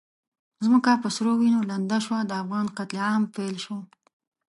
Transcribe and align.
ځمکه 0.65 0.91
په 1.03 1.07
سرو 1.15 1.31
وینو 1.41 1.61
لنده 1.71 1.97
شوه، 2.05 2.19
د 2.25 2.31
افغان 2.41 2.67
قتل 2.77 2.97
عام 3.07 3.23
پیل 3.35 3.55
شو. 3.63 3.77